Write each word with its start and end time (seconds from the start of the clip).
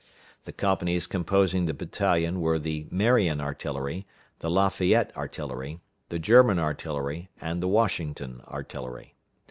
(The 0.45 0.51
companies 0.51 1.05
composing 1.05 1.67
the 1.67 1.75
battalion 1.75 2.41
were 2.41 2.57
the 2.57 2.87
Marion 2.89 3.39
Artillery, 3.39 4.07
the 4.39 4.49
La 4.49 4.69
Fayette 4.69 5.15
Artillery, 5.15 5.79
the 6.09 6.17
German 6.17 6.57
Artillery, 6.57 7.29
and 7.39 7.61
the 7.61 7.67
Washington 7.67 8.41
Artillery.) 8.47 9.13